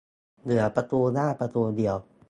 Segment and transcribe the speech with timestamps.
[0.43, 1.95] เหลือประตูหน้าประตูเดียว